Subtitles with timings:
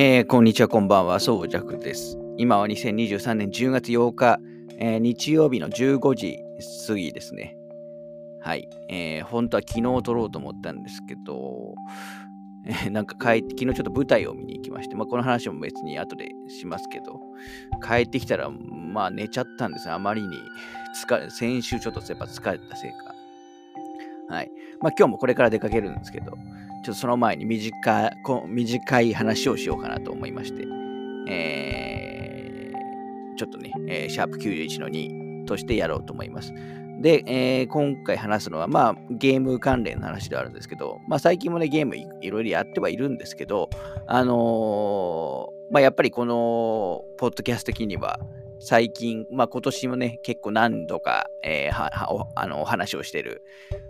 [0.00, 2.16] えー、こんにちは、こんばんは、そうじゃくです。
[2.36, 4.38] 今は2023年10月8日、
[4.78, 6.38] えー、日曜日の15時
[6.86, 7.56] 過ぎですね。
[8.40, 8.68] はい。
[8.88, 11.74] えー、本当は昨日撮ろうと思ったんですけど、
[12.64, 17.18] えー、なんか帰って、昨日ちょっと舞台を見に行きまして、まあ、この話も別に後でしますけど、
[17.84, 20.28] 帰ってきたら、まあ寝ちゃったんですあまりに
[21.04, 24.32] 疲れ、先週ちょっとやっぱ疲れたせいか。
[24.32, 24.50] はい。
[24.80, 26.38] まあ今日もこれから出かけるんですけど、
[26.88, 28.12] ちょっとその前に短
[28.46, 30.64] 短い話をしようかなと思いまして、
[31.30, 36.54] えー、ちょっとね、えー、シャープ91の2としてやろうと思います。
[37.02, 43.68] で、えー、今回話すのは、まあ、ゲーム関連の話ではあるんですけど、まあ、最近もね、ゲームいろいろやってはいるんですけど、
[44.06, 48.18] あのー、まあ、やっぱりこの、ポッドキャスト的には、
[48.60, 53.42] 最近、まあ、今年もね、結構何度か、えー、おあの話をしてる、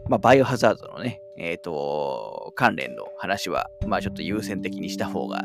[0.09, 5.43] まあ、バイオハザードのね、えっ、ー、と、関連の話は、まあ、ちょっと優先的にした方が、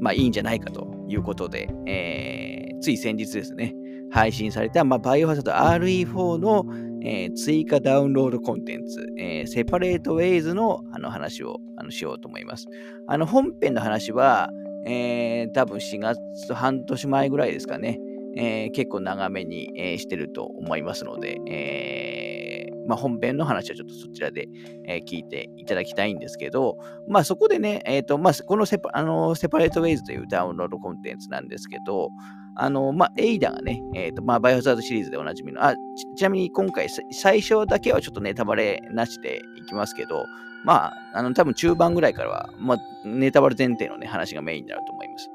[0.00, 3.74] まあ、いいんじゃないかということで、えー、つい先日ですね、
[4.10, 6.64] 配信された、まあ、バイオハザード RE4 の、
[7.02, 12.66] えー、追加ダウンロードコンテンツ、えー、セパレートウェイズのあの話をあのしようと思います。
[13.06, 14.50] あの本編の話は、
[14.86, 17.98] えー、多分4月半年前ぐらいですかね、
[18.36, 24.48] えー、結構長めに、えー、してると思いますので、えー、まあ、本編の話はちょっとそちらで、
[24.86, 26.76] え聞いていただきたいんですけど、
[27.08, 32.10] まあ、そこでね、えーとまあ、このセパあのセパレートウェイズというダウンロードコンテンツなんですけど、
[32.56, 35.74] あの、まあ、エイダがね、えっ、ー、と、まあ、バイオハザードシリーズでおなじみの、あ
[36.16, 40.24] ち、なみに今回、最初だけはちょっとネタバレなしでいきますけど、
[40.64, 45.30] まあ、あの、多分中盤ぐらいからは、まあ、ネタバレ前提のね、話がメインになると思います。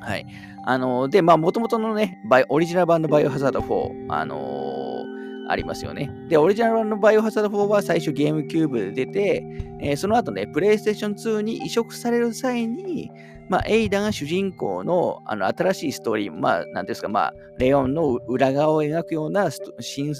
[0.00, 0.26] はい。
[0.66, 6.10] あのー、で、まあ、もともとのね、バイオリジナル版のバイオハザード4、あのー、ありますよね。
[6.28, 9.44] で、オリジナル版のバイオハザード4は最初ゲームキューブで出て、
[9.80, 13.12] えー、その後ね、プレイステーション2に移植される際に、
[13.48, 20.14] まあ、エイダが主人公のあの新しいストーリー、まあ、なんですか、まあ、レオンの裏側を描くような新、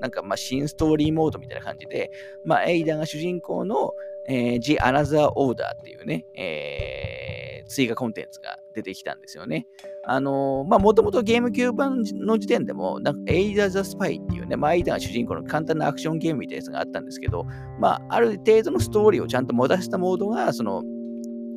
[0.00, 2.10] なんか、まあ、新ストーリーモードみたいな感じで、
[2.44, 3.92] まあ、エイダが主人公の、
[4.26, 9.66] えー、The Another Order っていうね、えー、追加コンテンツが出てきたんですよね。
[10.04, 17.44] あのー、まあ、もともとゲームキューブ版の時点でも、なんか、 Ada the Spy っていうね、まあ、エイダが主人公の簡単なアクションゲームみたいなやつがあったんですけど、
[17.80, 20.82] まあ、ある程度のストーリーをちゃんと持たせたモードが、その、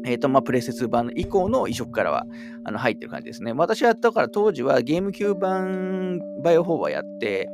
[0.05, 2.25] え、ー、と、まあ、プレステ版以降の移植からは
[2.63, 3.53] あの入ってる感じですね。
[3.53, 7.49] 私はだから当時はゲームキューブ版バイオ4はやって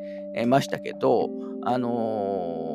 [0.48, 1.30] ましたけど、
[1.64, 2.75] あのー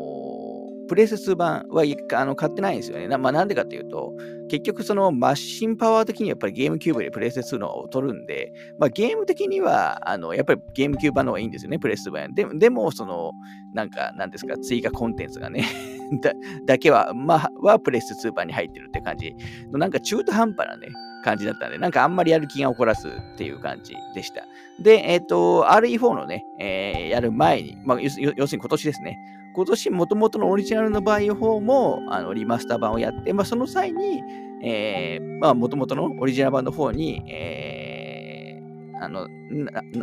[0.90, 1.84] プレステ版は
[2.14, 3.06] あの買ってないんですよね。
[3.06, 4.12] なまあ、なんでかっていうと、
[4.48, 12.34] 結局そのマシンパワー的にやっぱりゲームキューブでプレセス2のを取るんで、まあ、ゲーム的にはあのやっぱりゲームキューブ版の方がいいんですよね、プレス版。
[12.34, 13.30] ででも、その、
[13.72, 15.64] なんか、なんですか、追加コンテンツがね
[16.20, 16.32] だ、
[16.66, 19.32] だけは、まあ、はプレス2版に入ってるって感じ、
[19.70, 20.88] なんか中途半端なね、
[21.22, 24.44] 感じだったんで、なんかあんまりやる気が起こらすっていう感じでした。
[24.82, 29.16] で、えっ、ー、と、RE4 のね、えー、やる前に、まあ、要するに今年ですね、
[29.54, 34.22] 今年もともとのオリジナルのバイオ4もあのリマスター版をやって、まあ、その際に、
[34.62, 39.28] えー、まあ、もともとのオリジナル版の方に、えー、あの、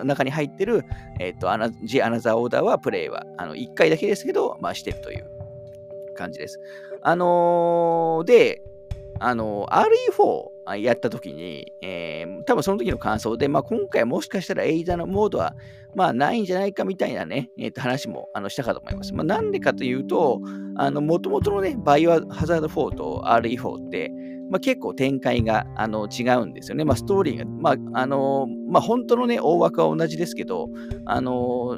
[0.03, 0.83] 中に入ってる、
[1.19, 5.25] え、ー、と、アナジ・アナザー・オーダーはプレイは、あの、1回だけですけど、まあ、してるという
[6.15, 6.59] 感じです。
[7.01, 8.63] あのー、で、
[9.19, 15.55] あのー、RE4 やった時に、えー、多分その時の感想で、まあ、今回もしかしたらエイザーのモードは、
[15.95, 19.13] まあ、ないんじゃないかみたいなね、えー、と話もあのしたかと思います。
[19.13, 20.41] まあ、なんでかというと、
[20.75, 24.11] あの、もともとのね、バイオハザード4と RE4 って、
[24.49, 26.85] まあ、結構展開があの違うんですよね。
[26.85, 30.69] まあ、ストーリーが、まあ、あの、まあ、本当のね、大枠は同じですけど、
[31.05, 31.77] あの、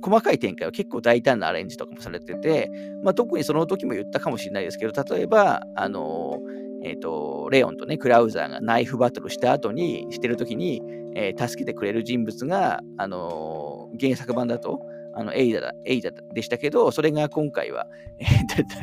[0.00, 2.70] 細かい展開は結構大胆なアレンジとかもされてて、
[3.02, 6.38] まあ、特にその時も言ったかもしれないですけど、例えば、あの
[6.82, 10.82] えっ、ー、と、レオンとね、クラウザーがナイフバトルした後に、してる時に、
[11.14, 14.80] えー、助けてくれる人物が、あのー、原作版だと、
[15.14, 17.86] あの、エイダだ、エイダでしたけど、それが今回は、
[18.20, 18.28] えー、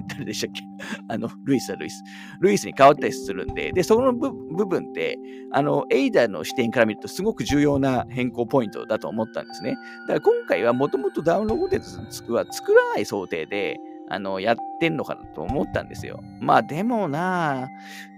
[0.10, 0.62] 誰でしたっけ？
[1.08, 2.04] あの、ルイスはルイス。
[2.42, 5.18] ルイスに変わったりするんで、で、その部分って、
[5.52, 9.78] あの、エイダの視点から見るとすごく重要な変更ポイントだと思ったんですね。
[10.08, 13.78] だから今回はもともとダウンロードコンテンツは作らない想定で、
[14.08, 16.22] あの、やってんのかなと思ったんですよ。
[16.40, 17.70] まあでもな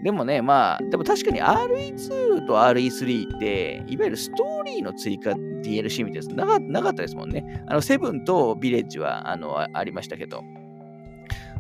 [0.04, 7.64] でもね、まあ、でも確かに RE2 と RE3 って、いわゆるストーリーの追加 DLC みたいなやつなかったですもんね。
[7.68, 10.44] あの、セブンとヴィレッジは、あの、ありましたけど。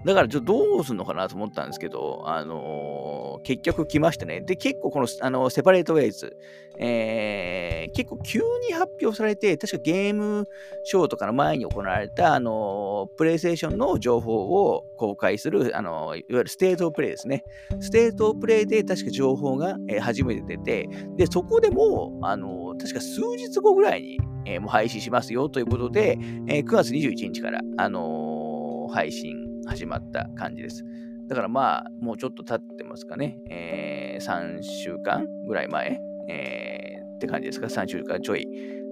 [0.05, 4.41] だからどうするのかなと思ったんですけど、あのー、結局来ましたね。
[4.41, 6.37] で、結構この、あのセパレートウェイズ、
[6.79, 10.47] えー、結構急に発表されて、確かゲーム
[10.83, 17.43] ショーとかの前に行われた、あのー、プレイステーションの情報を公開する、あのー、いわゆるステートプレイですね。
[17.79, 26.17] ステートプレイで確か情報が、えー、初めて出て、で、そこでも、あの確か数日後ぐらいに、えもう配信しますよということで、
[26.47, 30.83] え9月21日から、あの配信始まった感じです。
[31.27, 33.37] だからまあ、もうちょっと経ってますかね。
[33.49, 35.99] えー、3週間ぐらい前、
[36.29, 37.67] えー、って感じですか。
[37.67, 38.47] 3週間ちょい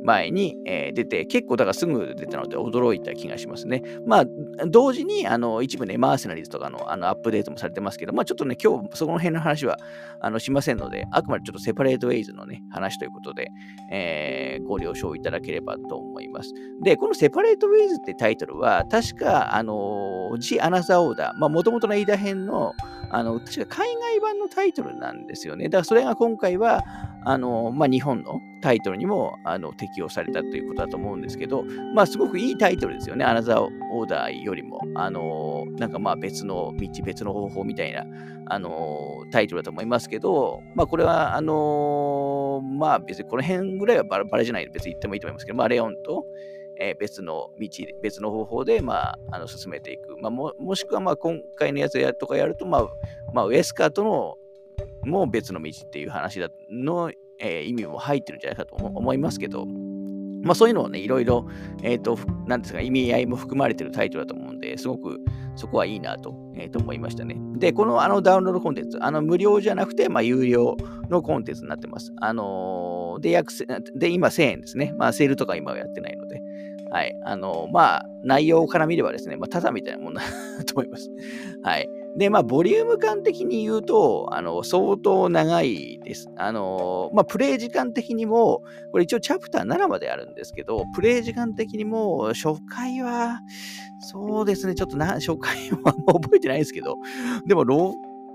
[0.06, 3.81] 前に、えー、出て、結構だからすぐ出たので驚いた気がしますね。
[4.06, 4.25] まあ、
[4.68, 9.78] 同時にあの一部ね、マーセナリーズとかのあのアップデートもされてますけど、まあちょっとね、今日そこの辺の話は
[10.22, 13.50] あのしませんので、あくまでちょっとセパレートウェイズのね、話ということで、
[13.92, 16.54] えー、ご了承いただければと思います。
[16.84, 22.74] で、このセパレートウェイズってタイトルは、確か、あの、ジ・アナザーオーダー、まあもともとのエイダ編の、
[23.15, 25.69] あの、確か海外版のタイトルなんですよね。
[25.69, 26.83] だからそれが今回は、
[27.23, 31.63] あの、まあ日本のタイトルにもあの適用されたということだと思うんですけど、
[31.94, 33.23] まあすごくいいタイトルですよね。
[33.23, 34.81] アナザーオーダーよりも。
[34.95, 38.03] あの、なんかまあ別の道、別の方法みたいな、
[38.47, 46.25] あの、タイトルだと思いますけど、まあこれは、あの、まあ別にこの辺ぐらいはバラバラじゃないで別に言ってもいいと思いますけど、まあレオンと、
[46.80, 47.69] えー、別の道、
[48.01, 50.18] 別の方法で、まあ、あの進めていく。
[50.18, 52.88] まあ、ももしくは、まあ、今回のやつやとかやると、まあ、
[53.33, 54.38] まあ、ウエスカーとの
[55.06, 59.66] も別の道っていう話だの、えー、意味も入ってるんじゃないかと思いますけど、
[60.45, 61.48] まあそういうのをね、いろいろ、
[61.81, 65.19] えっ、ー、と、なんですか、意味合いも含まれてるタイトルだと思うんで、すごく
[65.56, 67.36] そこはいいなと,、えー、と思いましたね。
[67.57, 70.77] で、このあのダウンロードコンテンツ、あの無料じゃなくて、まあ有料
[71.10, 72.13] のコンテンツになってます。
[72.22, 73.51] あのー、で、約
[73.95, 74.94] で、今1000円ですね。
[74.98, 76.42] まあセールとか今はやってないので。
[76.92, 77.16] はい。
[77.24, 80.22] あの、まあ内容から見ればですね、まあただみたいなもんだ
[80.66, 81.10] と思います。
[81.64, 81.90] はい。
[82.18, 86.30] で、まあ、ボリューム感的に言うと、あの、相当長いです。
[86.38, 88.62] あの、まあ、プレイ時間的にも、
[88.92, 93.42] これ一応チャプター7まであるんですけど、プレイ時間的にも、初回は、
[94.00, 96.96] そうですね、ちょっとな、初回は覚えてないですけど、
[97.48, 97.94] でも、7、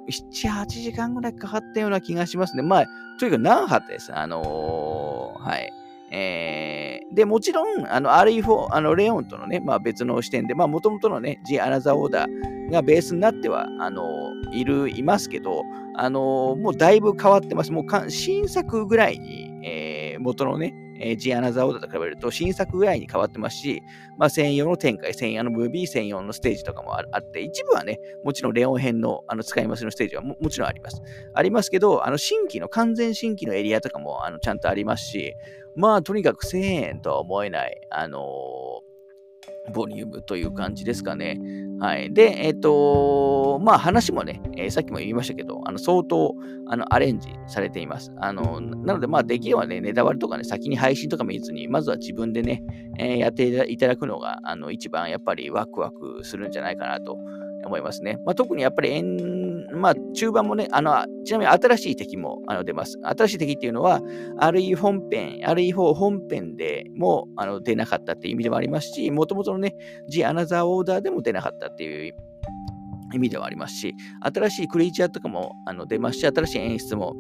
[0.09, 2.63] 8時間ぐらいかかったような気がしますね。
[2.63, 2.87] まあ、
[3.19, 4.15] とにかく長かったです？
[4.15, 5.73] あの、はい。
[6.13, 15.63] えー、で、もちろん、あの、RE4、あの、レオンとのね、まあ別の視点で、まあ、もともとのね、G アナザーオーダーがベースになっては、あの、いる、いますけど、
[15.95, 17.73] あの、もうだいぶ変わってます。
[17.73, 23.83] もうか新作ぐらいに、えー、元のね、えー、G アナザーオーダーと比べると新作ぐらいに変わってますし、
[24.19, 31.03] まあ、専用の展開、専用のムービー、専用のステージとかもあって、一部はね、もちろんレオン編のあの使いますのステージはもちろんあります。
[31.35, 35.35] ありますけど、あの新規の、完全新規のエリアとかもあのちゃんとありますし、
[35.77, 41.41] まあ、とにかく1000円とは思えない、あのー、ボリュームという感じですかね。
[41.81, 42.13] はい。
[42.13, 46.35] で、えっ、ー、とまあ話もね、えー、さっきも言いましたけど、あの相当
[46.67, 48.13] あのアレンジされています。
[48.19, 52.63] あのなので、まあできればね、ネタ割りとかね、先に配信とかも言ずに、まずは自分でね、
[52.99, 57.17] えやっていただくのが、あの一番やっぱりワクワクするんじゃないかなと
[57.65, 58.19] 思いますね。
[58.25, 58.91] まあ、特にやっぱり
[59.73, 62.99] まあ、中盤もね、あの、ちなみに新しい敵もあの出ます。
[63.03, 64.01] 新しい敵っていうのは、
[64.41, 69.75] RE 本編、RE4 本編でもあの出なかったっていう意味でもありますし、もともとのね、
[70.09, 72.15] The Another Order でも出なかったっていう
[73.13, 77.15] 意味ではありますし、新しいクリーチャーとかもあの出ますし、新しい演出も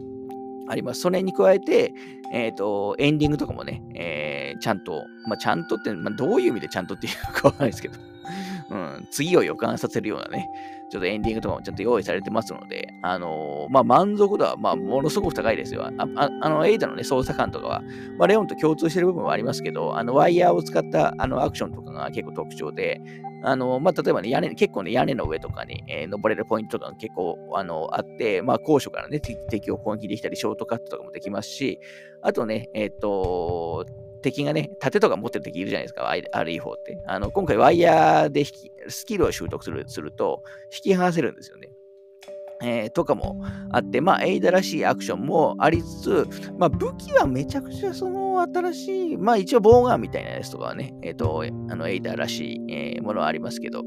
[0.69, 1.00] あります。
[1.00, 1.93] それに加えて、
[2.32, 7.99] えっ、ー、と、エンディングとかもね、えー、ちゃんと、まあ、ちゃんとって、まあ、どういう意味でちゃんとっていうかわからないですけど、
[8.70, 10.49] うん、次を予感させるようなね、
[10.90, 15.84] ちょっとエンディングとかもちゃんと用意されてますので、あのー、まあ、満足度は、まあ、ものすごく高いですよ。
[15.84, 15.91] あ
[16.41, 17.82] あの、エイダのね、操作感とかは、
[18.19, 23.00] まあ、レオンと共通してる部分はありますけど、あの、ワイヤーを使ったあのアクションとかが結構特徴で、
[23.43, 31.81] あの、まあ、例えばね、屋根、結構ね、屋根の上とかに、えー、登れるポイントとか結構、あの、あって、まあ、高所からね、敵を攻撃できたり、ショートカットとかもできますし、
[32.22, 33.86] あとね、えっ、ー、と、
[34.20, 36.98] 敵がね、盾とか持ってる敵いるじゃないですか、RE4 って。
[37.06, 38.44] あの今回ワイヤーで
[38.89, 41.70] スキルを習得するすると、引き離せるんですよね。
[42.62, 53.82] えー、とかもあって、まあ、エイダらしいアクションもありつつ、まあ、武器はめちゃくちゃその新しい、まあ、一応、ボーガンみたいなやつとかはね、えっ、ー、と、あの、エイダらしい、えー、ものはありますけど、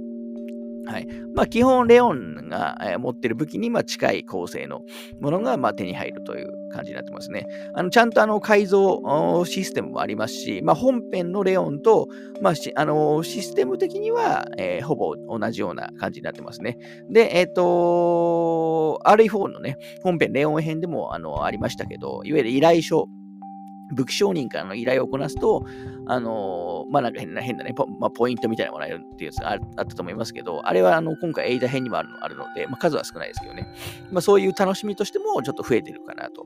[0.85, 1.07] はい。
[1.33, 4.81] まあ、基本、レオンが、え、持ってる武器に、ま、近い構成の
[5.21, 7.45] ものが、ま、手に入るという感じになってますね。
[7.73, 12.07] あのちゃんとあの改造システムもありますし、まあ、本編のレオンと、
[12.41, 16.77] まあ、あのシステム的には、えー、ほぼ同じような感じになってますね。
[17.09, 23.07] で、えっ、ー、と、RE4 のね、本編レオン編でもあのありましたけど、いわゆる依頼書
[23.93, 25.65] 武器商人からの依頼をこなすと、
[26.07, 33.67] あのー、まあなんか変な変なね、ポ,、まあ、ポイントみたいなものがあるっていうやつがあったと思いますけど、あれはあの今回エイダ編にもあるのあるので、まあ、数は少ないですけどね、
[34.11, 36.43] まあ、そういう楽しみとしてもちょっと増えてるかなと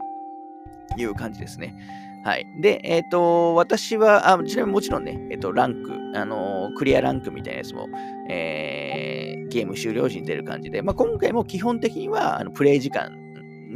[0.98, 1.76] いう感じですね。
[2.24, 2.48] はい。
[2.60, 7.88] で、えっ、ー、と、私は、あちなみにもちろんね、えっ、ー、と、ランク、あのクリアランクみたいなやつも、
[8.30, 13.28] え、ゲーム終了時に出る感じで、まあ、今回も基本的には、あのプレイ時間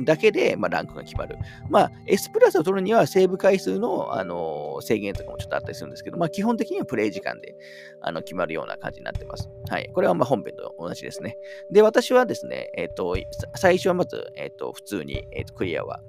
[0.03, 1.37] だけで、まあ、ランクが決まる。
[1.69, 7.55] まあ、S プラスを取るにはセーブ回数の、あの制限とかもちょっとあったりするんですけど、まあ、基本的にはプレイ時間で
[8.01, 9.49] あの決まるような感じになってます。
[9.69, 9.89] はい。
[9.93, 11.37] これはま本編と同じですね。
[11.71, 13.15] で、私はですね、えっ、ー、と、
[13.55, 16.01] 最初はまず、えっ、ー、と、普通に、えーと、クリアは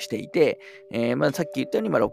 [0.00, 0.58] していて、
[0.92, 2.10] えーまあ、さっき言ったように、まあ6、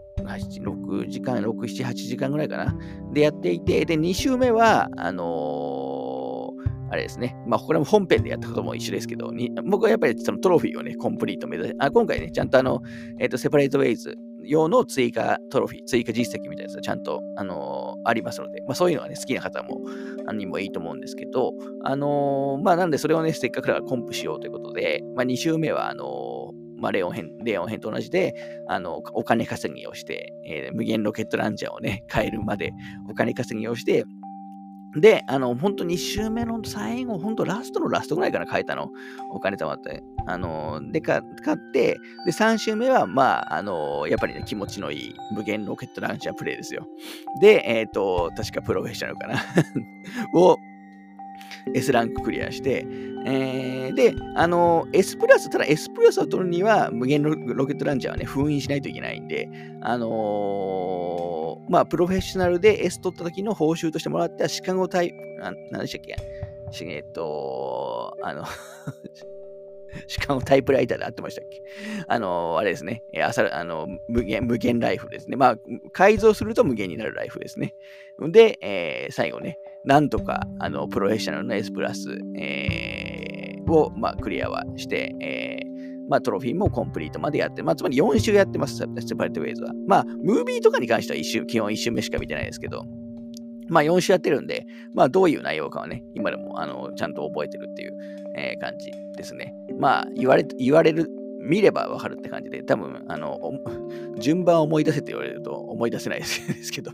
[0.62, 2.76] 6時間、6、7、8時間ぐらいかな。
[3.12, 7.36] でやっていて、で、2週目は、あのー、あれですね。
[7.46, 12.82] まあ、これも本編でやったことも一緒ですけど、に僕はやっぱりそのトロフィーをね、コンプリート目指して、あ今回ね、ちゃんとあの、
[13.18, 19.80] えっ、ー、と、セパレートウェイズ用の追加トロフィー、追加実績みたいなやつがちゃんと、あのー、ありますので、まあ、そういうのがね、好きな方も、
[20.32, 26.04] にもいいと思うんですけど、あのー、まあ、なんでそれをね、せっかくだからコンプしようということで、まあ、2週目は、あの
[26.84, 28.34] まあ、レオン編、レオン編と同じで、
[28.68, 32.74] あの、お金稼ぎをして、えー、無限ロケットランチャーをね、 変えるまで
[33.08, 34.04] お金稼ぎをして、
[34.94, 38.90] で、あの、本当2周目の最後、本当ラストのラストぐらいから変えたの。
[39.30, 40.04] お金貯まって。
[40.26, 41.22] あの、で、買っ
[41.72, 46.86] て、で、3周目は、まあ、あの、やっぱりね、気持ちのいい無限ロケットランチャープレイですよ。
[47.40, 49.40] で、えっ、ー、と、確かプロフェッショナルかな
[50.38, 50.58] を、
[51.74, 52.86] S ランククリアして、
[53.26, 57.34] えー、で、あの、S プラス、ただ S プラスを取るには無限ロ
[57.66, 59.48] ケットランチャーはね、封印しないといけないんで、
[59.80, 66.16] あのー、まあ、プロフェッショナルで S 取った時の報酬としてもらったシカゴタイプ、何でしたっけ？
[66.82, 68.44] えっと、あの
[70.08, 71.62] しかもタイプライターで合ってましたっけ？
[72.08, 73.04] あの、あれですね。
[73.22, 75.36] あさあの無限、無限ライフですね。
[75.36, 75.58] まあ、
[75.92, 77.74] 改造すると無限になるライフですね。
[78.20, 89.72] で、えー、最後ね、なんとか、あの、プロフェッショナルの S プラス、えー、を、まあ、クリアはして、えー、まあ、トロフィーもコンプリートまでやって、まあ、つまり4週やってます、セパレットウェイズは。
[89.86, 92.84] まあ、ムービーとかに関しては1週、基本1週目しか見てないですけど、
[93.68, 97.96] まあ4週やってるんで、まあどういう内容かはね、今でもあのちゃんと覚えてるっていう、
[98.36, 99.54] えー、感じですね。
[99.78, 101.10] まあ言われ言われる、
[101.40, 103.38] 見ればわかるって感じで、多分、あの、
[104.18, 106.90] 順番を思い出せって言われると思い出せないですけど。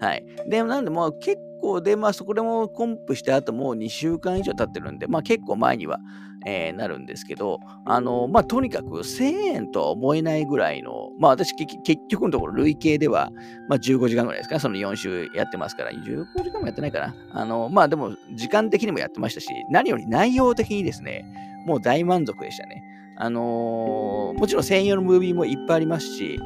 [0.00, 0.24] はい。
[0.46, 5.98] で、なんで、まあ結構で、まあそこでもコンプしてあともう2週間以上経ってるんで、まあ結構前には、
[6.46, 11.78] えー、なるんですけど、あの、まあとにかく1000円とは思えないぐらいの、まあ私結
[12.08, 13.30] 局のところ累計では、
[13.68, 17.14] まあ15時間ぐらいですか、ねその4週やってますから、15時間もやってないかな。
[17.32, 21.24] あの、まあでも時間的にもやってましたし、何より内容的にですね、
[21.66, 22.84] もう大満足でしたね。
[23.16, 26.40] あのー、もちろん専用のムービーもいっぱいありますし、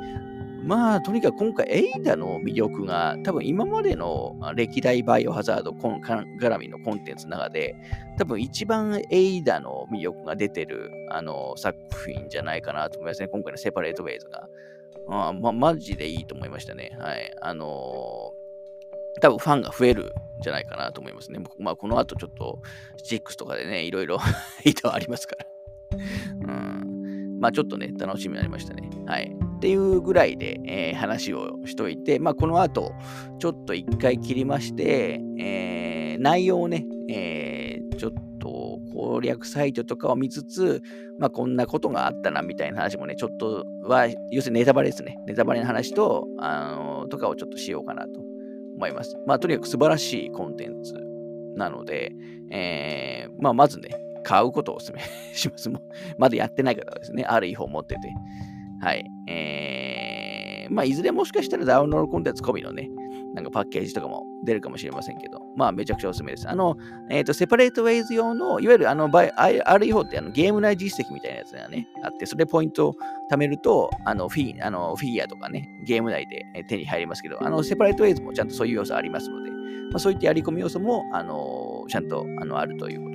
[0.69, 7.75] まあ、とにかく今回、エイダの魅力が、多分今までの歴代バイオハザード絡みのコンテンツの中で、
[8.19, 13.29] 多分一番エイダの魅力が出てるあの作品じゃないかなと思いますね。
[13.29, 14.47] 今回のセパレートウェイズが。
[15.09, 16.95] あま、マジでいいと思いましたね。
[17.01, 17.35] はい。
[17.41, 20.05] あのー、多分ファンが増える
[20.39, 21.41] んじゃないかなと思いますね。
[21.59, 22.61] まあ、この後ちょっと、
[23.11, 24.19] 6とかでね、いろいろ
[24.67, 25.47] エイダはありますから。
[26.43, 27.39] うん。
[27.41, 28.91] まあ、ちょっとね、楽しみになりましたね。
[29.07, 29.48] はい。
[29.59, 32.93] っていうぐらいで、えー、話をしといて、まあ、この後、
[33.41, 40.81] ちょっと一回切りまして、えー、内容をね、えー、ちょっと攻略サイトとかを見つつ、
[41.19, 45.19] まあ、こんなことがあったなみたいな話もね、ちょっとは、要するにネタバレですね。
[45.27, 48.21] ネタバレの話と、あのとかをちょっとしようかなと
[48.77, 49.17] 思います。
[49.27, 50.95] まあ、とにかく素晴らしいコンテンツ
[51.57, 52.13] なので、
[52.53, 53.91] えー、まあ、まずね、
[54.23, 55.03] 買うことをお勧め
[55.35, 55.69] します。
[56.17, 58.01] まだやってない方はですね、ある違法持ってて、
[58.81, 59.11] はい。
[59.27, 62.89] えー、まあ、いずれもしかしたらダウンロードコンテンツ込みのね、
[63.35, 66.49] なんかパッケージとかも出るかもしれませんけど、まあ、めちゃくちゃおすすめです。
[66.49, 66.77] あの、
[67.11, 72.95] えっ、ー、と、セパレートウェイズ用の、いわゆるあの、RE4 ってあのゲーム内実績みたいなやつがね、あって、それポイントを
[73.31, 83.08] 貯めると、あの、フィあのフィギュアとかね、ゲーム内で手に入りますけど、あの、セパレートウェイズもちゃんとそういう要素ありますので、まあ、そういったやり込み要素も、あの、ちゃんとあのあるという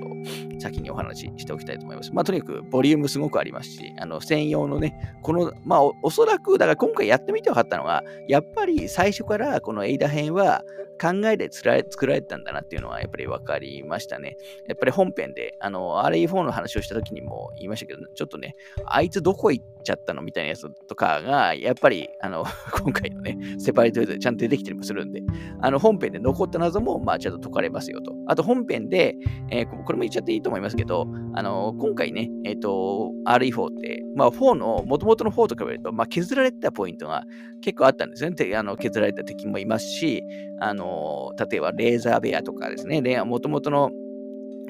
[0.58, 2.12] 先にお話ししておきたいと思います。
[2.12, 10.64] まあ、とにかくボリュームすごくありますし、あの専用のね、この、まあお、おそらく、だから今回やってみて分かったのは、やっぱり最初からこのエイダ編は
[11.00, 14.36] 考えで作られたんだなっていうのはやっぱり分かりましたね。
[14.66, 18.54] やっぱり本編で、あの、RE4 の話をした時にも言いましたけど、ちょっとね、
[18.86, 22.44] あいつどこ行ってちゃったのみたいなやつとかが、やっぱり、あの、
[22.82, 25.22] 今回のね、セパレートでちゃんと出てきたりもするんで、
[25.60, 28.14] あの、本編で残った謎も、まあ、ちゃんと解かれますよと。
[28.26, 29.16] あと、本編で、
[29.50, 37.24] えー、これも一ちゃっていいと思いますけど、あの今回ね、えっ、ー、と、RE4 って、まあ、4の、もともとの4と比べると、まあ、削られたポイントが
[37.60, 38.56] 結構あったんですよね。
[38.56, 40.22] あの削られた敵もいますし、
[40.60, 43.90] あの例えばレーザーベアとかですね、もともとの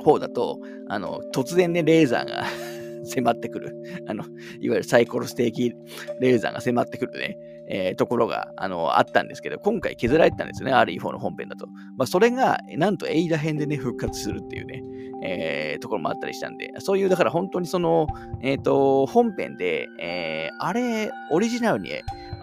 [0.05, 2.45] 4だと、あの突然ね、レーザーが
[3.05, 3.75] 迫ってくる。
[4.07, 4.25] あの、
[4.61, 5.75] いわゆるサイコロステーキ
[6.21, 7.37] レーザーが迫ってくるね、
[7.69, 11.67] えー、ところが、あの、あったんですけど、今回削られてたんですよね、RE4 の本編だと。
[11.97, 14.83] まあ、それが、なんとエイダ編でね、復活するっていうね、
[15.23, 18.07] えー、ところもあったりしたんで、そういう、だから本当にその、
[18.43, 21.91] えっ、ー、と、本編で、えー、あれ、オリジナルに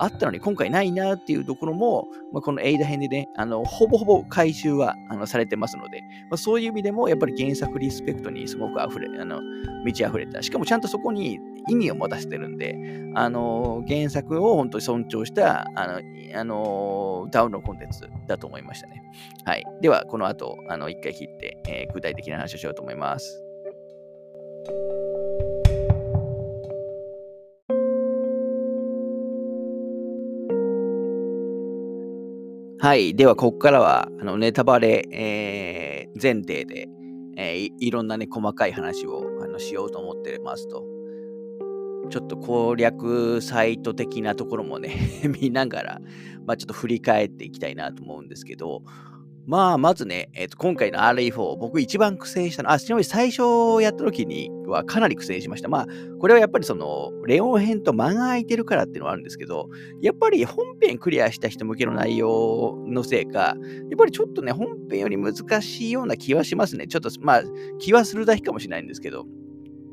[0.02, 9.42] あったのに今回ないなっていうところも、まあ、このエイダ編でね、あの、ほぼほぼ回収はあのされてますので、まあ、そういう意味でも、やっぱり原作リスペクトにすごく溢れ、あの、
[9.86, 10.42] 満ち溢れた。
[10.42, 11.40] しかもちゃんとそこに
[11.70, 12.76] 意味を持たせてるんで、
[13.14, 16.02] あの、原作を本当に尊重した、あの、
[16.34, 19.04] あのダウンロードコンテンツだと思いましたね。
[19.46, 19.66] はい。
[19.82, 23.44] では、この後、あの、一回切って、えー、具体的な話をしようと思います。
[32.82, 33.14] はい。
[33.14, 36.90] では、ここからは、あのネタバレ、えー、前提で、
[37.38, 40.84] えーい、ろんなね、細かい話をあのしようと思ってますと。
[42.10, 44.96] ちょっと攻略サイト的なところもね
[45.40, 46.02] 見ながら、
[46.48, 48.82] まあ、ちょっと振り返っていきたいなと思うんですけど、
[49.48, 53.42] まあ、まずね、えー、と今回の RE4、僕一番苦戦したの、あ、ちなみに最初
[53.82, 55.68] やった時にはかなり苦戦しました。
[55.68, 55.88] まあ、
[56.20, 59.70] これはやっぱりその、レオン編と間が空いてるからっていうのはあるんですけど、
[60.02, 66.88] やっぱり本編クリアした人向けの内容のせいか、やっぱりちょっとね、本編より難しいような気はしますね。
[66.88, 67.44] ちょっと、まあ、
[67.80, 69.26] 気はするだけかもしれないんですけど。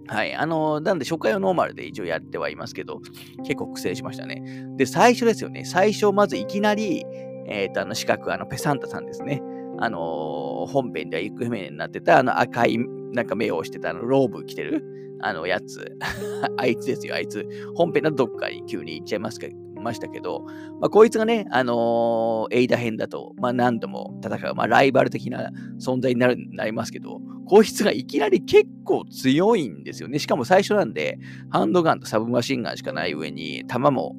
[0.08, 0.34] はい。
[0.34, 3.00] あの、なんで初回はノーマルで一応やってはいますけど、
[3.44, 4.42] 結構苦戦しましたね。
[4.76, 5.66] で、最初ですよね。
[5.66, 7.04] 最初、まずいきなり、
[7.48, 9.42] えっ、ー、と、あの、四角、あの、ペサンタさんですね。
[9.80, 12.78] あのー、本編では行方不明になってた、あの、赤い、
[13.12, 14.84] なんか目をしてた、あの、ローブ着てる、
[15.20, 15.96] あの、やつ。
[16.58, 17.46] あいつですよ、あいつ。
[17.74, 19.40] 本編のどっかに急に行っちゃいます
[19.80, 20.44] ましたけど、
[20.80, 25.50] まあ、こいつがね、あのー、エイダ編だと、まあ、何度も戦う、まあ、ライバル的な
[25.80, 30.18] 存在になるなりますけど、こいつがいきなり結構強いんですよね。
[30.18, 31.18] しかも最初なんで、
[31.50, 34.16] ハンドガンとサブマシンガンしかない上に、弾も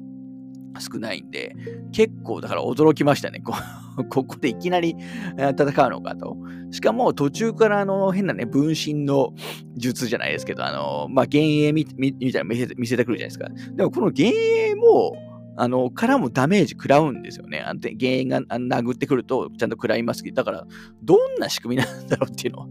[0.78, 1.54] 少ないんで、
[1.92, 3.40] 結構だから驚きましたね。
[3.40, 3.54] こ
[4.08, 4.96] ここでいきなり
[5.36, 6.36] 戦うのかと。
[6.70, 9.34] しかも途中からあの変なね、分身の
[9.76, 13.48] 術じゃないですけど、あの、まあ、幻影みみたいな見せ見せてくるじゃないですか。
[13.74, 15.16] でもこの幻影も、
[15.56, 17.60] あの、からもダメージ食らうんですよね。
[17.60, 20.66] あの原因が殴ってくるとちゃんと食らいますけど、だから
[21.02, 22.68] どんな仕組みなんだろうっていうのは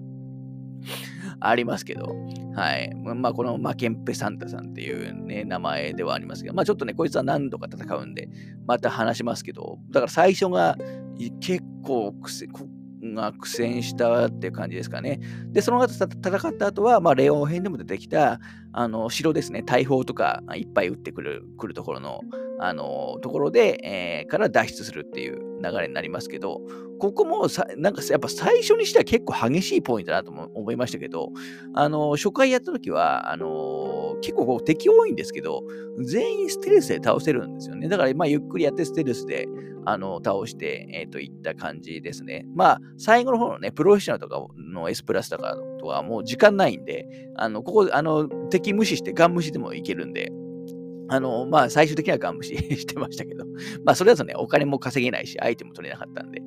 [1.39, 2.15] ありますけど、
[2.56, 2.93] はい。
[2.95, 8.30] まあ、このマケンペサンタさんっていうね、名前ではありますけど、まあ、ちょっとね、こいつは何度か戦うんで、
[8.65, 10.78] また話しますけど、だから最初が
[11.39, 12.30] 結構苦
[13.02, 15.19] が苦戦したっていう感じですかね。
[15.52, 18.39] で、その後戦った後は、まあ、レオン編でも出てきた、
[18.73, 22.21] あの、城ですね、大砲とかいっぱい撃ってくる、来るところの、
[22.60, 26.62] あの、ところで、えー、から脱出するっていう流れになりますけど、
[27.00, 31.32] ここもさ、なんかやっぱ最初にしては結構激しいポイントだなと思いましたけど、
[31.74, 35.63] あの、初回やった時は、あの、結構こう敵多いんですけど、
[36.04, 37.88] 全員ステルスで倒せるんですよね。
[37.88, 39.48] だから、まあ、ゆっくりやってステルスで、
[39.86, 42.45] あの、倒して、えっ、ー、と、いった感じですね。
[42.54, 50.32] まあ、最後の方のね、プロフェッショナルとかの S プラスとかとはもう時間ないんで、あの、ここ、あの、敵無視してガン無視でもいけるんで、
[51.10, 53.45] あの、まあ、最終的にはガン無視してましたけど、
[53.84, 56.41] まあ、それだとね、お金も稼げないし、アイテム取れなかったんで、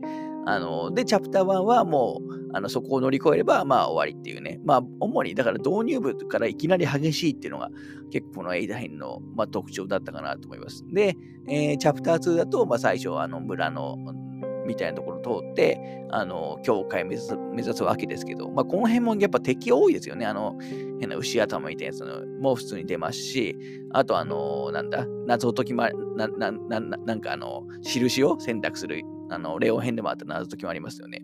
[0.46, 4.60] あの、で、チャプター1はもう、あの、そこを乗り越えれば、まあ、終わりっていうね。
[4.64, 7.70] まあ、主に、だから導入部からいきなり激しいっていうのが、
[8.10, 10.84] 結構このエイダインの、まあ、特徴だったかなと思います。
[10.92, 11.16] で、
[11.48, 13.96] えー、チャプター2だと、まあ、最初、あの、村の、
[14.66, 20.26] みたいなところを通って、あの、教会目指す目指すわけですけど、まあ、この辺もやっぱ敵多いですよね。
[20.26, 20.56] あの、
[21.00, 23.56] 変な牛頭みたいなやつのも普通に出ますし、
[23.92, 31.22] あと、あの、なんだ、謎解きま、な、な、な、なんかあの、印を選択する、あの、レオ編でもあった謎解きもありますよね。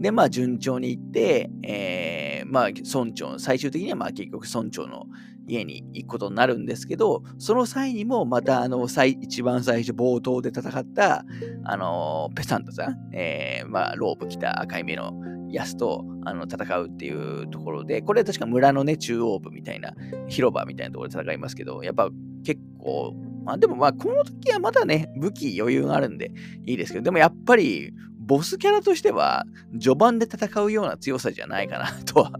[0.00, 5.06] で、まあ、順調に行って、えー、まあ、村長、最終的には、まあ、結局村長の
[5.50, 11.24] 家に行くことになるんですけど、その際にも、また、あの、最、一番最初、冒頭で戦った、
[11.64, 15.12] あの、ペサントさん、えー、まあ、ロープ着た赤い目の
[15.50, 19.94] ヤスと、あの、戦うっていうところで、これは確か村のね、中央部みたいな、
[20.28, 22.10] 広場みたいなところで戦いますけど、やっぱ
[22.44, 26.30] 結構、まあでもまあ、この時はまだね、武器余裕があるんで
[26.66, 29.44] いいですけど、でもやっぱり、ボスキャラとしては、
[29.80, 32.32] 序盤で戦うような強さじゃないかなとは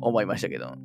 [0.00, 0.76] 思いましたけど。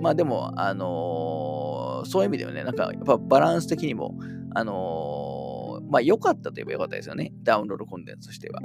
[0.00, 4.18] まあでも、あのー、そういう意味ではね、なんかやっぱバランス的にも、
[4.54, 7.32] あのー、まあ良かったといえば良かったですよね。
[7.42, 8.60] ダウンロードコンテンツとしては。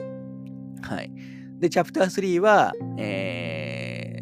[0.81, 1.11] はい。
[1.59, 4.13] で、チャプター3は、えー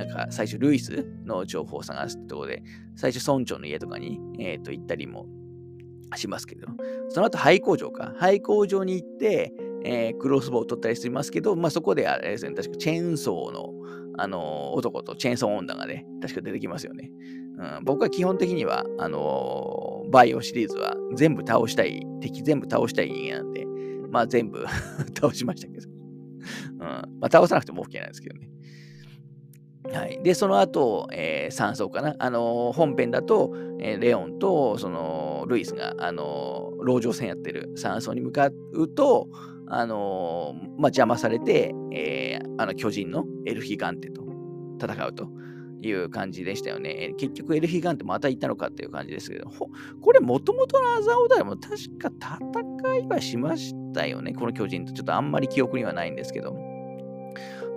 [0.00, 2.62] なんか最初ルイスの情報を探すってところで、
[2.96, 5.26] 最初村長の家とかに、えー、と行ったりも
[6.16, 6.68] しますけど、
[7.10, 8.14] その後廃工場か。
[8.16, 9.52] 廃工場に行って、
[9.84, 13.74] えー、クロスボウを取ったりしますけど、まあそこであれですね、確かチェーンソーの、
[14.20, 17.10] あの、男とチェーンソー女がね、確か出てきますよね。
[17.58, 23.66] うん、僕は基本的には、あの、バイオシリーズは全部倒したい、敵全部倒したい人間なんで、
[24.10, 24.64] まあ全部
[25.18, 25.88] 倒しましたけど。
[25.88, 28.50] うん、まあ倒さなくても OK なんですけどね。
[29.92, 30.22] はい。
[30.22, 32.14] で、その後、えー、3層かな。
[32.18, 39.28] あのー、本編だと、えー、レオンと、その、ルイスが、あのー、籠城戦やってる3層に向かうと、
[39.72, 44.24] あのまあ、邪魔されて、えあの、巨人のエルヒガンテと
[44.82, 45.28] 戦うと
[45.80, 47.14] いう感じでしたよね。
[47.18, 49.48] 結局、エルヒガンテまた行ったのかっていう感じですけど、
[50.00, 54.32] これ、もともとのアザオダイも確か戦いはしましたよね。
[54.32, 54.92] この巨人と。
[54.92, 56.69] ちょっとあんまり記憶にはないんですけど。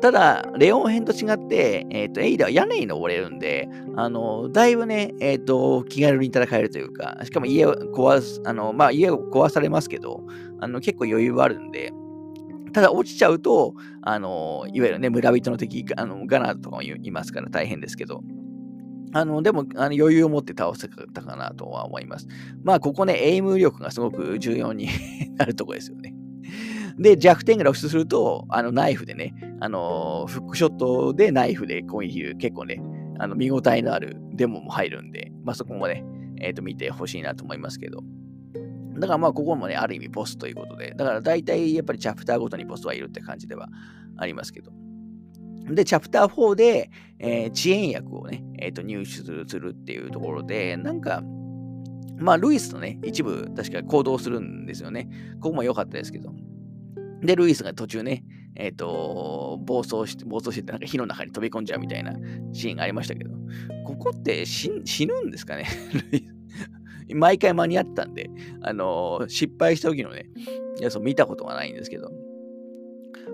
[0.03, 10.19] ただ、レオン編と違って、えっ、ー、と、エイダは屋根に登れるんで、あの、だいぶね、えっ、ー、と、気軽に戦えるというか、しかも家を壊す、あの、まあ、家を壊されますけど、
[10.59, 11.93] あの、結構余裕はあるんで、
[12.73, 18.23] ただ落ちちゃうと、あの、いわゆるね、村人の敵、あのガナーとかもいますから大変ですけど、
[19.13, 22.27] あの、でも、あの余裕を持って倒せたかなとは思います。
[22.61, 24.89] まあ、ここね、エイム力がすごく重要に
[25.39, 26.13] なるとこですよね。
[26.97, 32.81] で、弱点が露出すると、あの、ナイフでね、あの、フックショットでナイフで攻撃結構ね、
[33.19, 36.03] あの、見応えのあるデモも入るんで、まあ、そこもね、
[36.39, 38.03] えっ、ー、と、見てほしいなと思いますけど。
[38.99, 43.69] だからまあ、ここもね、ある意味ボスということで、だから大体やっぱりチャプターごとにボスはいるって感じでは
[44.17, 44.71] ありますけど。
[45.71, 51.23] で、チャプター4で、えー、遅延薬をね、えっ、ー、と、入手するっていうところで、なんか、
[52.17, 55.09] まあ、ルイスとね、一部確か行動するんですよね。
[55.39, 56.33] ここも良かったですけど。
[57.23, 58.23] で、ルイスが途中ね、
[58.55, 62.13] えっ、ー、と、暴走して、暴走してなんか火の中に飛び込んじゃうみたいな
[62.51, 63.31] シーンがありましたけど、
[63.85, 65.65] ここって死ぬんですかね？
[67.13, 68.29] 毎回間に合ったんで、
[68.61, 70.29] あのー、失敗した時のね、
[70.79, 72.11] やつを見たことがないんですけど。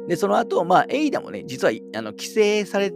[0.08, 2.92] で、その後、まあ、エイダもね、実は、あの、規制され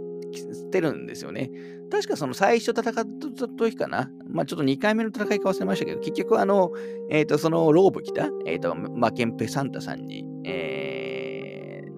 [0.71, 1.51] てるんですよね。
[1.91, 4.09] 確かその最初戦った時かな？
[4.27, 6.71] まあちょっと2回目の戦いか忘れましたけど、結局あの、
[7.11, 11.91] えっ、ー、と、そのローブ来た、えっ、ー、と、マケンペサンタさんに、えー、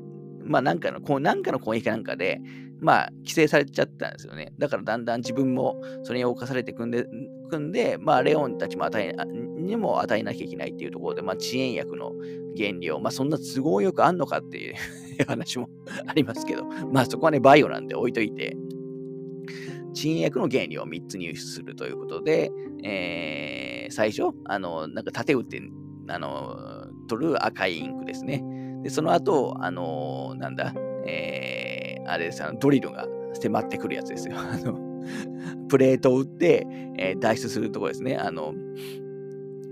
[0.43, 2.41] まあなんかの、こうなんかの攻撃なんかで、
[2.79, 4.53] まあ規制されちゃったんですよね。
[4.59, 7.05] だからだんだん自分もそれに侵されてくんで、
[7.49, 9.13] くんで、まあレオンたちも与え、
[9.59, 12.11] にも与えなきゃいけないっていうところで、まあ遅延薬の
[12.57, 14.75] 原理を、まあそんな都合よくあんのかっていう
[15.27, 15.69] 話も
[16.05, 18.55] ありますけど、まあそこはね、バイオなんで置いといて、
[19.93, 22.51] 賃薬の原理を3つ入手するということで、
[22.83, 25.61] えー、最初、あの、なんか縦打って、
[26.07, 28.43] あの、取る赤いインクですね。
[28.83, 30.73] で、その後、あの、なんだ、
[31.07, 34.35] えー、あれです、あのドリルが迫ってくるやつですよ。
[34.37, 34.79] あの、
[35.69, 38.15] プレートを打って、えー、脱出するところですね。
[38.15, 38.53] あの、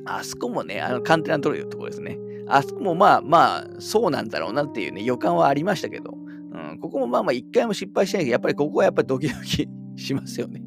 [0.06, 2.18] あそこもね、あの、カンテナドリルのところですね。
[2.48, 6.18] あそこもまあまあ、そうなんだろうなっていうね、予感はありましたけど、
[6.52, 10.62] うん、ここもまあまあ一回も失敗しないけど、やっぱりここはやっぱりドキドキ しますよね。